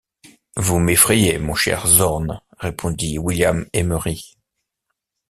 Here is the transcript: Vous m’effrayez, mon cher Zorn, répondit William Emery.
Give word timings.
Vous 0.55 0.79
m’effrayez, 0.79 1.37
mon 1.37 1.53
cher 1.53 1.85
Zorn, 1.85 2.41
répondit 2.57 3.19
William 3.19 3.67
Emery. 3.71 4.35